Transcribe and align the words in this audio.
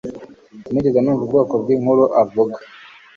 Sinigeze 0.65 0.99
numva 1.01 1.21
ubwoko 1.23 1.53
bwinkuru 1.61 2.03
avuga 2.21 2.57